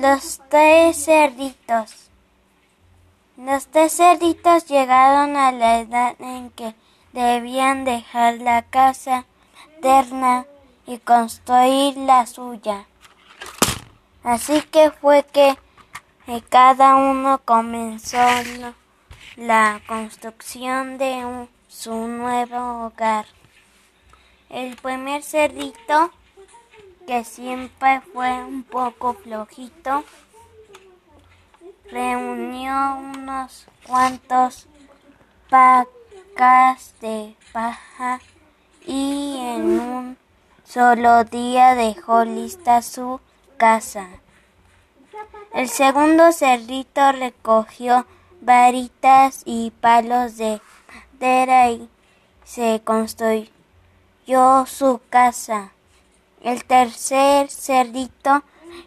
[0.00, 2.08] Los tres cerditos.
[3.36, 6.74] Los tres cerditos llegaron a la edad en que
[7.12, 9.26] debían dejar la casa
[9.76, 10.46] eterna
[10.86, 12.86] y construir la suya.
[14.24, 15.58] Así que fue que
[16.48, 18.24] cada uno comenzó
[19.36, 23.26] la construcción de su nuevo hogar.
[24.48, 26.10] El primer cerdito,
[27.10, 30.04] que siempre fue un poco flojito,
[31.90, 34.68] reunió unos cuantos
[35.48, 38.20] pacas de paja
[38.86, 40.18] y en un
[40.62, 43.18] solo día dejó lista su
[43.56, 44.06] casa.
[45.52, 48.06] El segundo cerdito recogió
[48.40, 50.60] varitas y palos de
[51.18, 51.90] madera y
[52.44, 53.50] se construyó
[54.66, 55.72] su casa.
[56.42, 58.42] El tercer cerdito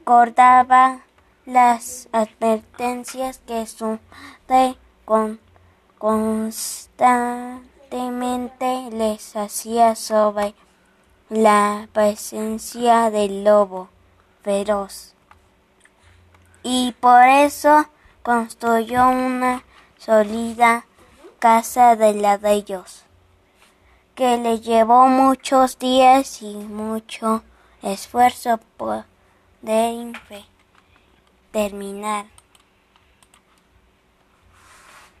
[0.00, 1.02] recordaba
[1.44, 4.00] las advertencias que su
[4.48, 4.76] padre
[5.98, 10.56] constantemente les hacía sobre
[11.28, 13.90] la presencia del lobo
[14.42, 15.14] feroz.
[16.64, 17.86] Y por eso
[18.24, 19.62] construyó una
[19.98, 20.84] sólida
[21.38, 23.05] casa de ladrillos
[24.16, 27.44] que le llevó muchos días y mucho
[27.82, 29.04] esfuerzo poder
[31.52, 32.24] terminar.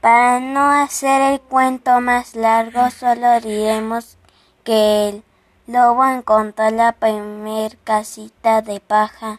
[0.00, 4.16] Para no hacer el cuento más largo, solo diremos
[4.64, 5.24] que el
[5.68, 9.38] lobo encontró la primer casita de paja,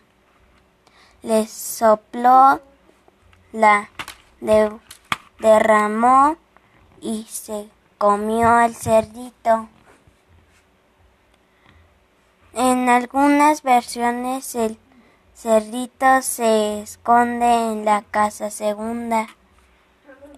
[1.24, 2.62] le sopló
[3.52, 3.90] la
[5.40, 6.38] derramó
[7.02, 7.70] y se
[8.02, 9.70] comió al cerdito.
[12.54, 14.80] En algunas versiones el
[15.36, 19.28] cerdito se esconde en la casa segunda.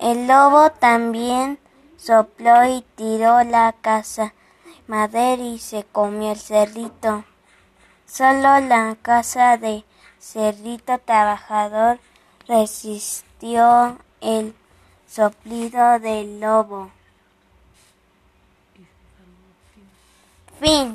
[0.01, 1.57] El lobo también
[1.95, 4.33] sopló y tiró la casa de
[4.87, 7.23] madera y se comió el cerdito.
[8.05, 9.85] Solo la casa de
[10.19, 12.01] cerdito trabajador
[12.45, 14.53] resistió el
[15.07, 16.91] soplido del lobo.
[20.63, 20.92] Fin.